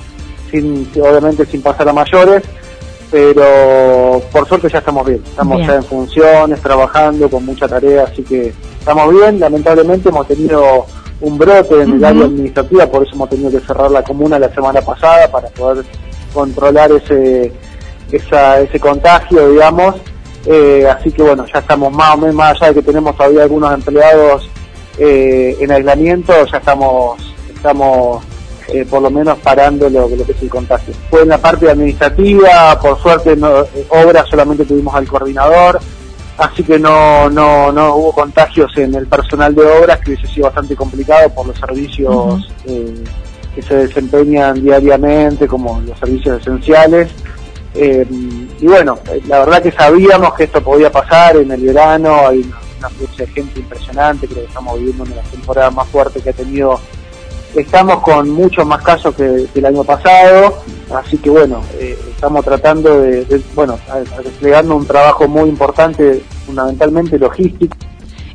sin, 0.51 0.87
obviamente 1.01 1.47
sin 1.47 1.63
pasar 1.63 1.89
a 1.89 1.93
mayores 1.93 2.43
pero 3.13 4.23
por 4.31 4.47
suerte 4.47 4.69
ya 4.69 4.79
estamos 4.79 5.05
bien, 5.05 5.21
estamos 5.23 5.59
ya 5.67 5.75
en 5.75 5.83
funciones, 5.83 6.59
trabajando 6.59 7.29
con 7.29 7.45
mucha 7.45 7.67
tarea, 7.67 8.05
así 8.05 8.23
que 8.23 8.51
estamos 8.79 9.13
bien, 9.13 9.39
lamentablemente 9.39 10.09
hemos 10.09 10.27
tenido 10.27 10.87
un 11.21 11.37
brote 11.37 11.83
en 11.83 11.93
el 11.93 12.03
área 12.03 12.25
administrativa, 12.25 12.87
por 12.87 13.03
eso 13.05 13.13
hemos 13.13 13.29
tenido 13.29 13.51
que 13.51 13.59
cerrar 13.59 13.91
la 13.91 14.01
comuna 14.01 14.39
la 14.39 14.51
semana 14.51 14.81
pasada 14.81 15.27
para 15.27 15.47
poder 15.49 15.85
controlar 16.33 16.91
ese 16.91 17.53
ese 18.11 18.79
contagio, 18.79 19.47
digamos, 19.51 19.93
eh, 20.47 20.87
así 20.89 21.11
que 21.11 21.21
bueno, 21.21 21.45
ya 21.53 21.59
estamos 21.59 21.93
más 21.93 22.15
o 22.15 22.17
menos, 22.17 22.35
más 22.35 22.55
allá 22.55 22.69
de 22.69 22.79
que 22.79 22.81
tenemos 22.81 23.15
todavía 23.15 23.43
algunos 23.43 23.71
empleados 23.75 24.49
eh, 24.97 25.55
en 25.59 25.71
aislamiento, 25.71 26.33
ya 26.51 26.57
estamos 26.57 27.21
estamos 27.53 28.23
eh, 28.73 28.87
por 28.89 29.03
lo 29.03 29.11
menos 29.11 29.37
parando 29.37 29.87
lo, 29.87 30.07
que 30.07 30.31
es 30.31 30.41
el 30.41 30.49
contagio. 30.49 30.95
Fue 31.07 31.21
en 31.21 31.29
la 31.29 31.37
parte 31.37 31.69
administrativa, 31.69 32.79
por 32.81 32.99
suerte 32.99 33.35
no, 33.35 33.61
eh, 33.61 33.85
obras 33.89 34.27
solamente 34.27 34.65
tuvimos 34.65 34.95
al 34.95 35.07
coordinador, 35.07 35.79
así 36.39 36.63
que 36.63 36.79
no, 36.79 37.29
no, 37.29 37.71
no 37.71 37.95
hubo 37.95 38.11
contagios 38.13 38.75
en 38.77 38.95
el 38.95 39.05
personal 39.05 39.53
de 39.53 39.61
obras, 39.61 39.99
que 39.99 40.13
hubiese 40.13 40.27
sido 40.33 40.47
bastante 40.47 40.75
complicado 40.75 41.29
por 41.29 41.45
los 41.45 41.59
servicios 41.59 42.51
eh, 42.65 43.03
que 43.53 43.61
se 43.61 43.75
desempeñan 43.75 44.59
diariamente, 44.59 45.47
como 45.47 45.79
los 45.81 45.99
servicios 45.99 46.41
esenciales. 46.41 47.11
y 47.75 48.65
bueno, 48.65 48.97
la 49.27 49.37
verdad 49.41 49.61
que 49.61 49.71
sabíamos 49.71 50.33
que 50.33 50.45
esto 50.45 50.63
podía 50.63 50.91
pasar 50.91 51.37
en 51.37 51.51
el 51.51 51.61
verano, 51.61 52.27
hay 52.27 52.39
una, 52.39 52.57
una 52.79 52.89
de 53.17 53.27
gente 53.27 53.59
impresionante, 53.59 54.27
creo 54.27 54.41
que 54.41 54.47
estamos 54.47 54.79
viviendo 54.79 55.03
una 55.03 55.11
de 55.11 55.21
las 55.21 55.29
temporadas 55.29 55.75
más 55.75 55.87
fuertes 55.89 56.23
que 56.23 56.31
ha 56.31 56.33
tenido 56.33 56.79
Estamos 57.55 58.01
con 58.01 58.29
muchos 58.31 58.65
más 58.65 58.81
casos 58.81 59.13
que, 59.15 59.47
el 59.53 59.65
año 59.65 59.83
pasado, 59.83 60.57
así 60.95 61.17
que 61.17 61.29
bueno, 61.29 61.61
eh, 61.75 61.97
estamos 62.09 62.43
tratando 62.43 63.01
de, 63.01 63.41
bueno, 63.53 63.77
desplegando 64.23 64.75
un 64.75 64.87
trabajo 64.87 65.27
muy 65.27 65.49
importante, 65.49 66.23
fundamentalmente 66.45 67.19
logístico. 67.19 67.77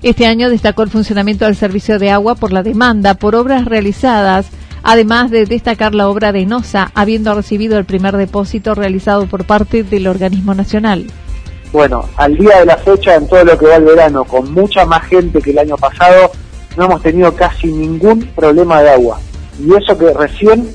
Este 0.02 0.26
año 0.26 0.48
destacó 0.48 0.84
el 0.84 0.90
funcionamiento 0.90 1.46
del 1.46 1.56
servicio 1.56 1.98
de 1.98 2.12
agua 2.12 2.36
por 2.36 2.52
la 2.52 2.62
demanda 2.62 3.14
por 3.14 3.34
obras 3.34 3.64
realizadas, 3.64 4.46
además 4.84 5.32
de 5.32 5.46
destacar 5.46 5.96
la 5.96 6.08
obra 6.08 6.30
de 6.30 6.46
NOSA, 6.46 6.92
habiendo 6.94 7.34
recibido 7.34 7.76
el 7.78 7.84
primer 7.84 8.16
depósito 8.16 8.76
realizado 8.76 9.26
por 9.26 9.44
parte 9.44 9.82
del 9.82 10.06
organismo 10.06 10.54
nacional. 10.54 11.06
Bueno, 11.72 12.04
al 12.16 12.36
día 12.36 12.60
de 12.60 12.66
la 12.66 12.76
fecha, 12.76 13.16
en 13.16 13.26
todo 13.26 13.44
lo 13.44 13.58
que 13.58 13.66
va 13.66 13.76
el 13.76 13.84
verano, 13.84 14.24
con 14.24 14.52
mucha 14.52 14.84
más 14.84 15.04
gente 15.06 15.42
que 15.42 15.50
el 15.50 15.58
año 15.58 15.76
pasado, 15.76 16.30
no 16.78 16.84
hemos 16.84 17.02
tenido 17.02 17.34
casi 17.34 17.66
ningún 17.66 18.20
problema 18.36 18.80
de 18.80 18.90
agua. 18.90 19.18
Y 19.60 19.74
eso 19.74 19.98
que 19.98 20.14
recién 20.14 20.72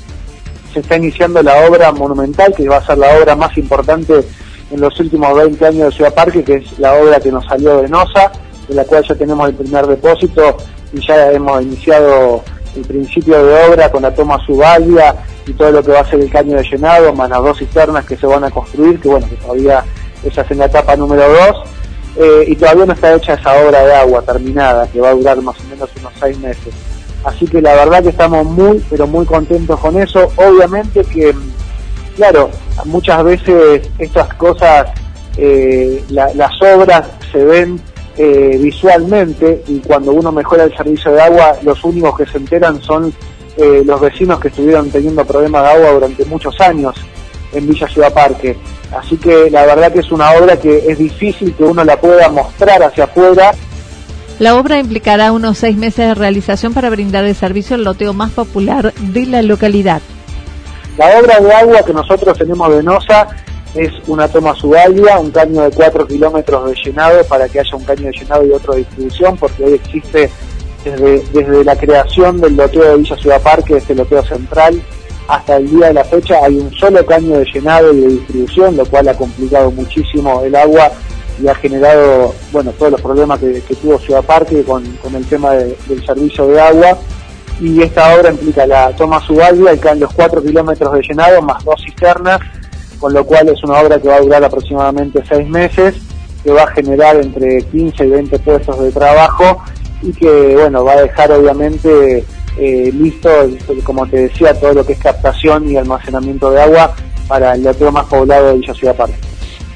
se 0.74 0.81
está 0.81 0.98
iniciando 0.98 1.41
la 1.41 1.65
obra 1.65 1.91
monumental, 1.93 2.53
que 2.55 2.67
va 2.67 2.77
a 2.77 2.86
ser 2.86 2.98
la 2.98 3.17
obra 3.17 3.36
más 3.36 3.57
importante 3.57 4.22
en 4.69 4.81
los 4.81 5.00
últimos 5.00 5.33
20 5.33 5.65
años 5.65 5.89
de 5.89 5.95
Ciudad 5.95 6.13
Parque, 6.13 6.43
que 6.43 6.55
es 6.55 6.79
la 6.79 6.93
obra 6.93 7.22
que 7.22 7.31
nos 7.31 7.45
salió 7.45 7.81
de 7.81 7.88
NOSA, 7.88 8.31
de 8.67 8.75
la 8.75 8.83
cual 8.83 9.05
ya 9.07 9.15
tenemos 9.15 9.48
el 9.48 9.55
primer 9.55 9.88
depósito 9.88 10.57
y 10.91 11.00
ya 11.07 11.31
hemos 11.31 11.62
iniciado 11.62 12.43
el 12.75 12.81
principio 12.81 13.45
de 13.45 13.65
obra 13.65 13.89
con 13.89 14.01
la 14.01 14.13
toma 14.13 14.45
subalia 14.45 15.15
y 15.48 15.53
todo 15.53 15.72
lo 15.72 15.83
que 15.83 15.91
va 15.91 16.01
a 16.01 16.10
ser 16.10 16.19
el 16.19 16.29
caño 16.29 16.57
de 16.57 16.63
llenado, 16.63 17.13
más 17.13 17.29
las 17.29 17.41
dos 17.41 17.60
cisternas 17.60 18.05
que 18.05 18.17
se 18.17 18.25
van 18.25 18.43
a 18.43 18.51
construir, 18.51 19.00
que 19.00 19.07
bueno, 19.07 19.27
que 19.29 19.36
todavía 19.36 19.86
esa 20.24 20.41
es 20.41 20.51
en 20.51 20.57
la 20.57 20.65
etapa 20.65 20.95
número 20.98 21.24
2 21.29 21.82
eh, 22.15 22.46
y 22.48 22.55
todavía 22.55 22.86
no 22.86 22.93
está 22.93 23.15
hecha 23.15 23.34
esa 23.34 23.53
obra 23.65 23.86
de 23.86 23.93
agua 23.96 24.22
terminada, 24.22 24.88
que 24.88 25.01
va 25.01 25.10
a 25.10 25.13
durar 25.15 25.41
más 25.41 25.55
o 25.60 25.63
menos 25.70 25.89
unos 26.00 26.13
seis 26.20 26.38
meses. 26.39 26.74
Así 27.24 27.48
que 27.48 27.62
la 27.62 27.74
verdad 27.75 28.03
que 28.03 28.10
estamos 28.10 28.46
muy, 28.46 28.84
pero 28.89 29.08
muy 29.08 29.25
contentos 29.25 29.79
con 29.79 30.00
eso. 30.00 30.32
Obviamente 30.36 31.03
que, 31.05 31.34
claro, 32.15 32.51
muchas 32.86 33.24
veces 33.24 33.89
estas 33.98 34.34
cosas, 34.36 34.89
eh, 35.38 36.03
las 36.10 36.62
obras 36.62 37.08
se 37.32 37.43
ven 37.43 37.79
eh, 38.17 38.60
visualmente 38.62 39.63
y 39.67 39.79
cuando 39.79 40.12
uno 40.12 40.32
mejora 40.32 40.65
el 40.65 40.77
servicio 40.77 41.12
de 41.13 41.22
agua, 41.22 41.58
los 41.63 41.84
únicos 41.84 42.17
que 42.17 42.25
se 42.25 42.38
enteran 42.38 42.82
son 42.82 43.13
los 43.86 44.01
vecinos 44.01 44.39
que 44.39 44.48
estuvieron 44.48 44.89
teniendo 44.89 45.24
problemas 45.24 45.62
de 45.62 45.70
agua 45.70 45.91
durante 45.91 46.25
muchos 46.25 46.60
años 46.60 46.96
en 47.53 47.67
Villa 47.67 47.88
Ciudad 47.88 48.13
Parque. 48.13 48.57
Así 48.98 49.17
que 49.17 49.50
la 49.50 49.65
verdad 49.65 49.91
que 49.91 50.00
es 50.00 50.12
una 50.12 50.31
obra 50.31 50.57
que 50.57 50.83
es 50.88 50.98
difícil 50.98 51.53
que 51.55 51.63
uno 51.63 51.83
la 51.83 52.00
pueda 52.00 52.29
mostrar 52.29 52.83
hacia 52.83 53.05
afuera. 53.05 53.53
La 54.39 54.55
obra 54.55 54.79
implicará 54.79 55.31
unos 55.31 55.57
seis 55.57 55.77
meses 55.77 56.07
de 56.07 56.15
realización 56.15 56.74
para 56.74 56.89
brindar 56.89 57.24
el 57.25 57.36
servicio 57.36 57.75
al 57.75 57.83
loteo 57.83 58.13
más 58.13 58.31
popular 58.31 58.93
de 58.93 59.25
la 59.25 59.41
localidad. 59.41 60.01
La 60.98 61.19
obra 61.19 61.39
de 61.39 61.51
agua 61.53 61.83
que 61.83 61.93
nosotros 61.93 62.38
tenemos 62.38 62.75
de 62.75 62.83
NOSA 62.83 63.27
es 63.75 63.91
una 64.07 64.27
toma 64.27 64.53
subalia, 64.55 65.19
un 65.19 65.31
caño 65.31 65.63
de 65.63 65.72
4 65.72 66.07
kilómetros 66.07 66.69
de 66.69 66.75
llenado 66.75 67.24
para 67.25 67.50
que 67.50 67.60
haya 67.60 67.75
un 67.75 67.83
caño 67.83 68.03
de 68.03 68.12
llenado 68.12 68.45
y 68.45 68.51
otro 68.51 68.74
de 68.74 68.79
distribución, 68.79 69.38
porque 69.38 69.63
hoy 69.63 69.74
existe 69.74 70.29
desde, 70.83 71.24
desde 71.33 71.63
la 71.63 71.75
creación 71.75 72.39
del 72.39 72.55
loteo 72.55 72.83
de 72.83 72.98
Villa 72.98 73.15
Ciudad 73.17 73.41
Parque, 73.41 73.77
este 73.77 73.95
loteo 73.95 74.24
central, 74.24 74.79
hasta 75.27 75.58
el 75.58 75.70
día 75.70 75.88
de 75.88 75.94
la 75.94 76.03
fecha 76.03 76.39
hay 76.44 76.58
un 76.58 76.72
solo 76.74 77.06
caño 77.06 77.39
de 77.39 77.46
llenado 77.46 77.94
y 77.94 78.01
de 78.01 78.08
distribución, 78.08 78.77
lo 78.77 78.86
cual 78.86 79.08
ha 79.08 79.13
complicado 79.15 79.72
muchísimo 79.72 80.42
el 80.44 80.56
agua 80.56 80.92
y 81.42 81.48
ha 81.48 81.56
generado, 81.56 82.34
bueno, 82.51 82.72
todos 82.72 82.92
los 82.92 83.01
problemas 83.01 83.39
que, 83.39 83.62
tuvo 83.82 83.98
Ciudad 84.00 84.24
Parque 84.24 84.63
con, 84.63 84.84
el 84.86 85.25
tema 85.25 85.51
del 85.53 86.06
servicio 86.06 86.48
de 86.48 86.62
agua. 86.62 86.98
Y 87.62 87.82
esta 87.82 88.15
obra 88.15 88.32
implica 88.32 88.65
la 88.65 88.96
toma 88.96 89.22
subalia 89.25 89.74
y 89.74 90.00
los 90.00 90.13
4 90.13 90.42
kilómetros 90.42 90.92
de 90.94 91.01
llenado 91.01 91.42
más 91.42 91.63
dos 91.63 91.82
cisternas, 91.84 92.39
con 93.00 93.13
lo 93.13 93.24
cual 93.25 93.48
es 93.50 93.63
una 93.63 93.80
obra 93.80 94.00
que 94.00 94.08
va 94.08 94.15
a 94.15 94.22
durar 94.22 94.44
aproximadamente 94.44 95.24
6 95.27 95.48
meses, 95.48 95.96
que 96.44 96.51
va 96.51 96.63
a 96.63 96.68
generar 96.68 97.15
entre 97.18 97.62
15 97.62 98.06
y 98.06 98.10
20 98.10 98.39
puestos 98.39 98.80
de 98.82 98.92
trabajo 98.92 99.63
y 100.01 100.12
que, 100.12 100.56
bueno, 100.58 100.84
va 100.84 100.94
a 100.94 101.01
dejar 101.03 101.32
obviamente 101.32 102.25
eh, 102.57 102.91
listo, 102.93 103.29
como 103.83 104.05
te 104.07 104.27
decía, 104.27 104.53
todo 104.53 104.74
lo 104.74 104.86
que 104.86 104.93
es 104.93 105.00
captación 105.00 105.69
y 105.69 105.77
almacenamiento 105.77 106.51
de 106.51 106.62
agua 106.62 106.95
para 107.27 107.55
el 107.55 107.63
loteo 107.63 107.91
más 107.91 108.05
poblado 108.05 108.48
de 108.48 108.60
Villa 108.60 108.74
Ciudad 108.74 108.95
Parque. 108.95 109.15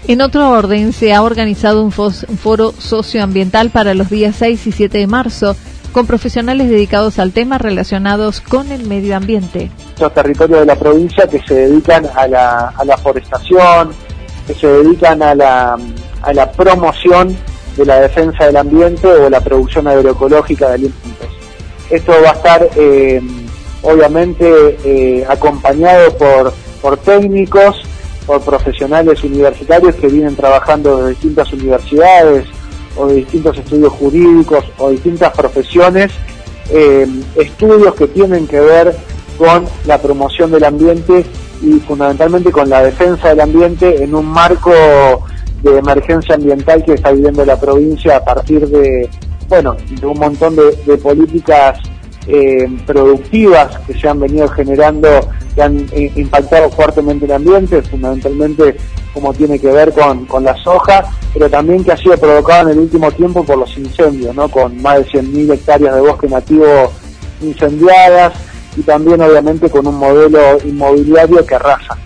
En 0.07 0.21
otro 0.21 0.49
orden, 0.51 0.93
se 0.93 1.13
ha 1.13 1.21
organizado 1.21 1.83
un, 1.83 1.91
foro 1.91 2.71
socioambiental 2.71 3.71
para 3.71 3.93
los 3.93 4.09
días 4.09 4.35
6 4.37 4.67
y 4.67 4.71
7 4.71 4.99
de 4.99 5.07
marzo 5.07 5.55
con 5.91 6.05
profesionales 6.05 6.69
dedicados 6.69 7.19
al 7.19 7.31
tema 7.31 7.57
relacionados 7.57 8.39
con 8.39 8.71
el 8.71 8.87
medio 8.87 9.17
ambiente. 9.17 9.71
Los 9.99 10.13
territorios 10.13 10.59
de 10.61 10.65
la 10.65 10.75
provincia 10.75 11.27
que 11.27 11.39
se 11.39 11.55
dedican 11.55 12.07
a 12.15 12.27
la, 12.27 12.73
a 12.77 12.85
la 12.85 12.97
forestación, 12.97 13.89
que 14.45 14.53
se 14.53 14.67
dedican 14.67 15.21
a 15.21 15.35
la, 15.35 15.77
a 16.21 16.33
la 16.33 16.51
promoción 16.51 17.35
de 17.75 17.85
la 17.85 17.99
defensa 17.99 18.45
del 18.45 18.57
ambiente 18.57 19.07
o 19.07 19.29
la 19.29 19.41
producción 19.41 19.87
agroecológica 19.87 20.69
de 20.69 20.73
alimentos. 20.75 21.36
Esto 21.89 22.13
va 22.23 22.31
a 22.31 22.33
estar 22.33 22.69
eh, 22.75 23.21
obviamente 23.81 24.77
eh, 24.83 25.25
acompañado 25.27 26.17
por, 26.17 26.53
por 26.81 26.97
técnicos, 26.97 27.83
por 28.25 28.41
profesionales 28.41 29.23
universitarios 29.23 29.95
que 29.95 30.07
vienen 30.07 30.35
trabajando 30.35 31.03
de 31.03 31.11
distintas 31.11 31.51
universidades 31.53 32.45
o 32.97 33.07
de 33.07 33.15
distintos 33.15 33.57
estudios 33.57 33.93
jurídicos 33.93 34.65
o 34.77 34.89
distintas 34.89 35.31
profesiones, 35.33 36.11
eh, 36.69 37.07
estudios 37.35 37.95
que 37.95 38.07
tienen 38.07 38.47
que 38.47 38.59
ver 38.59 38.95
con 39.37 39.65
la 39.85 39.97
promoción 39.99 40.51
del 40.51 40.65
ambiente 40.65 41.23
y 41.61 41.73
fundamentalmente 41.79 42.51
con 42.51 42.69
la 42.69 42.83
defensa 42.83 43.29
del 43.29 43.41
ambiente 43.41 44.03
en 44.03 44.13
un 44.13 44.25
marco 44.25 44.73
de 45.63 45.77
emergencia 45.77 46.35
ambiental 46.35 46.83
que 46.83 46.93
está 46.93 47.11
viviendo 47.11 47.45
la 47.45 47.59
provincia 47.59 48.17
a 48.17 48.23
partir 48.23 48.67
de, 48.67 49.09
bueno, 49.47 49.75
de 49.89 50.05
un 50.05 50.19
montón 50.19 50.55
de, 50.55 50.97
políticas 50.97 51.79
eh, 52.27 52.67
productivas 52.85 53.79
que 53.85 53.93
se 53.93 54.07
han 54.07 54.19
venido 54.19 54.47
generando, 54.49 55.07
que 55.55 55.61
han 55.61 55.87
eh, 55.91 56.11
impactado 56.15 56.69
fuertemente 56.69 57.25
el 57.25 57.31
ambiente, 57.31 57.81
fundamentalmente 57.81 58.77
como 59.13 59.33
tiene 59.33 59.57
que 59.57 59.71
ver 59.71 59.93
con, 59.93 60.25
con 60.25 60.43
la 60.43 60.55
soja, 60.57 61.05
pero 61.33 61.49
también 61.49 61.83
que 61.83 61.91
ha 61.91 61.97
sido 61.97 62.17
provocado 62.17 62.69
en 62.69 62.73
el 62.73 62.79
último 62.79 63.11
tiempo 63.11 63.43
por 63.43 63.57
los 63.57 63.75
incendios, 63.77 64.35
¿no? 64.35 64.47
con 64.49 64.79
más 64.81 64.97
de 64.97 65.05
100.000 65.05 65.53
hectáreas 65.53 65.95
de 65.95 66.01
bosque 66.01 66.27
nativo 66.27 66.91
incendiadas 67.41 68.33
y 68.75 68.81
también 68.81 69.21
obviamente 69.21 69.69
con 69.69 69.87
un 69.87 69.95
modelo 69.95 70.57
inmobiliario 70.63 71.45
que 71.45 71.55
arrasa. 71.55 71.97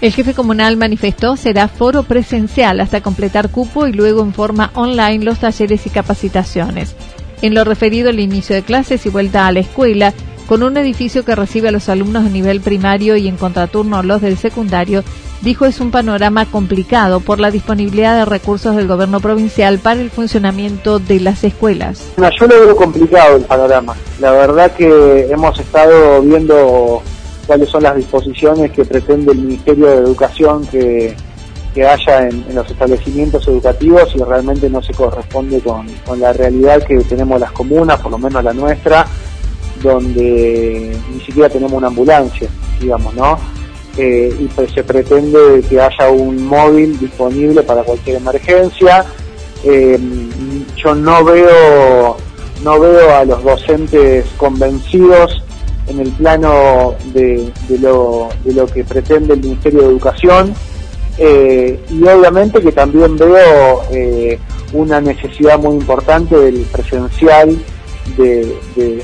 El 0.00 0.12
jefe 0.12 0.32
comunal 0.32 0.76
manifestó 0.76 1.36
será 1.36 1.66
foro 1.66 2.04
presencial 2.04 2.80
hasta 2.80 3.00
completar 3.00 3.50
cupo 3.50 3.88
y 3.88 3.92
luego 3.92 4.22
en 4.22 4.32
forma 4.32 4.70
online 4.74 5.24
los 5.24 5.40
talleres 5.40 5.86
y 5.86 5.90
capacitaciones. 5.90 6.94
En 7.42 7.54
lo 7.54 7.64
referido 7.64 8.10
al 8.10 8.20
inicio 8.20 8.54
de 8.54 8.62
clases 8.62 9.04
y 9.06 9.08
vuelta 9.08 9.46
a 9.46 9.52
la 9.52 9.60
escuela, 9.60 10.14
con 10.46 10.62
un 10.62 10.76
edificio 10.76 11.24
que 11.24 11.34
recibe 11.34 11.68
a 11.68 11.72
los 11.72 11.88
alumnos 11.88 12.24
de 12.24 12.30
nivel 12.30 12.60
primario 12.60 13.16
y 13.16 13.26
en 13.26 13.36
contraturno 13.36 14.02
los 14.04 14.22
del 14.22 14.38
secundario, 14.38 15.02
dijo 15.42 15.66
es 15.66 15.80
un 15.80 15.90
panorama 15.90 16.46
complicado 16.46 17.18
por 17.20 17.40
la 17.40 17.50
disponibilidad 17.50 18.16
de 18.16 18.24
recursos 18.24 18.76
del 18.76 18.86
gobierno 18.86 19.20
provincial 19.20 19.78
para 19.78 20.00
el 20.00 20.10
funcionamiento 20.10 21.00
de 21.00 21.20
las 21.20 21.42
escuelas. 21.42 22.12
yo 22.16 22.46
lo 22.46 22.60
veo 22.60 22.76
complicado 22.76 23.36
el 23.36 23.42
panorama. 23.44 23.94
La 24.20 24.30
verdad 24.30 24.70
que 24.72 25.26
hemos 25.28 25.58
estado 25.58 26.22
viendo 26.22 27.02
cuáles 27.48 27.70
son 27.70 27.82
las 27.82 27.96
disposiciones 27.96 28.70
que 28.72 28.84
pretende 28.84 29.32
el 29.32 29.38
Ministerio 29.38 29.86
de 29.86 29.96
Educación 29.96 30.66
que, 30.66 31.16
haya 31.78 32.28
en, 32.28 32.44
los 32.54 32.68
establecimientos 32.68 33.46
educativos 33.46 34.10
y 34.14 34.18
realmente 34.18 34.68
no 34.68 34.82
se 34.82 34.92
corresponde 34.92 35.60
con, 35.60 35.86
la 36.20 36.32
realidad 36.32 36.82
que 36.82 36.98
tenemos 37.04 37.40
las 37.40 37.52
comunas, 37.52 38.00
por 38.00 38.10
lo 38.10 38.18
menos 38.18 38.44
la 38.44 38.52
nuestra, 38.52 39.06
donde 39.82 40.94
ni 41.14 41.20
siquiera 41.20 41.48
tenemos 41.48 41.72
una 41.72 41.86
ambulancia, 41.86 42.48
digamos, 42.80 43.14
¿no? 43.14 43.38
Eh, 43.96 44.36
y 44.38 44.44
pues 44.46 44.72
se 44.72 44.82
pretende 44.82 45.62
que 45.70 45.80
haya 45.80 46.10
un 46.10 46.46
móvil 46.46 46.98
disponible 46.98 47.62
para 47.62 47.82
cualquier 47.82 48.16
emergencia. 48.16 49.04
Eh, 49.64 49.98
yo 50.76 50.94
no 50.94 51.24
veo 51.24 52.16
no 52.62 52.80
veo 52.80 53.14
a 53.14 53.24
los 53.24 53.42
docentes 53.42 54.26
convencidos 54.36 55.42
en 55.88 56.00
el 56.00 56.10
plano 56.12 56.94
de, 57.12 57.52
lo, 57.80 58.28
de 58.44 58.52
lo 58.52 58.66
que 58.66 58.84
pretende 58.84 59.34
el 59.34 59.40
Ministerio 59.40 59.82
de 59.82 59.86
Educación 59.86 60.54
eh, 61.18 61.80
y 61.90 62.02
obviamente 62.04 62.60
que 62.60 62.70
también 62.70 63.16
veo 63.16 63.82
eh, 63.90 64.38
una 64.72 65.00
necesidad 65.00 65.58
muy 65.58 65.74
importante 65.74 66.36
del 66.36 66.60
presencial 66.70 67.58
de, 68.16 69.02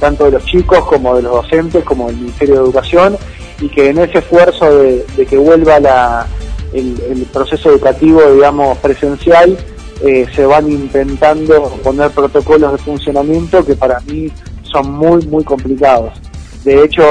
tanto 0.00 0.24
de 0.24 0.32
los 0.32 0.44
chicos 0.44 0.84
como 0.86 1.14
de 1.14 1.22
los 1.22 1.32
docentes 1.32 1.84
como 1.84 2.08
del 2.08 2.16
Ministerio 2.16 2.56
de 2.56 2.60
Educación 2.62 3.16
y 3.60 3.68
que 3.68 3.90
en 3.90 3.98
ese 3.98 4.18
esfuerzo 4.18 4.76
de, 4.76 5.04
que 5.28 5.38
vuelva 5.38 5.78
la, 5.78 6.26
el, 6.72 7.26
proceso 7.32 7.70
educativo 7.70 8.20
digamos 8.34 8.76
presencial 8.78 9.56
eh, 10.04 10.26
se 10.34 10.44
van 10.44 10.70
intentando 10.70 11.70
poner 11.84 12.10
protocolos 12.10 12.72
de 12.72 12.78
funcionamiento 12.78 13.64
que 13.64 13.76
para 13.76 14.00
mí 14.00 14.32
son 14.70 14.92
muy, 14.92 15.24
muy 15.26 15.44
complicados. 15.44 16.12
De 16.64 16.84
hecho, 16.84 17.02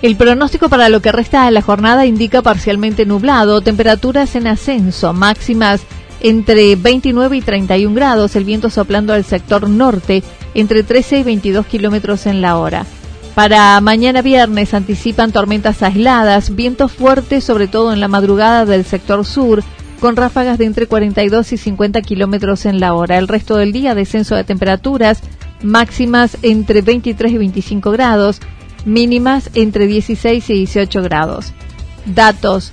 El 0.05 0.17
pronóstico 0.17 0.69
para 0.69 0.91
lo 0.91 1.01
que 1.01 1.13
resta 1.13 1.47
de 1.47 1.51
la 1.51 1.63
jornada 1.63 2.05
indica 2.05 2.43
parcialmente 2.43 3.07
nublado, 3.07 3.63
temperaturas 3.63 4.37
en 4.37 4.47
ascenso, 4.47 5.15
máximas 5.15 5.81
entre 6.25 6.75
29 6.75 7.37
y 7.37 7.43
31 7.43 7.95
grados, 7.95 8.35
el 8.35 8.45
viento 8.45 8.71
soplando 8.71 9.13
al 9.13 9.27
sector 9.27 9.69
norte 9.69 10.23
entre 10.55 10.83
13 10.83 11.19
y 11.19 11.23
22 11.23 11.67
kilómetros 11.67 12.25
en 12.25 12.41
la 12.41 12.57
hora. 12.57 12.87
Para 13.35 13.79
mañana 13.83 14.23
viernes 14.23 14.73
anticipan 14.73 15.33
tormentas 15.33 15.83
aisladas, 15.83 16.55
vientos 16.55 16.93
fuertes 16.93 17.45
sobre 17.45 17.69
todo 17.69 17.93
en 17.93 18.01
la 18.01 18.09
madrugada 18.09 18.65
del 18.65 18.87
sector 18.87 19.27
sur, 19.27 19.63
con 20.01 20.17
ráfagas 20.17 20.57
de 20.57 20.65
entre 20.65 20.87
42 20.87 21.53
y 21.53 21.59
50 21.59 22.01
kilómetros 22.01 22.65
en 22.65 22.81
la 22.81 22.95
hora. 22.95 23.19
El 23.19 23.29
resto 23.29 23.57
del 23.57 23.73
día 23.73 23.95
descenso 23.95 24.35
de 24.35 24.45
temperaturas, 24.45 25.21
máximas 25.63 26.39
entre 26.41 26.81
23 26.81 27.33
y 27.33 27.39
25 27.39 27.91
grados, 27.91 28.41
mínimas 28.87 29.51
entre 29.53 29.87
16 29.87 30.49
y 30.49 30.55
18 30.55 31.03
grados. 31.03 31.53
Datos 32.07 32.73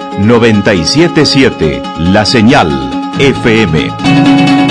977 0.19 1.81
La 1.99 2.25
Señal 2.25 2.69
FM. 3.19 4.70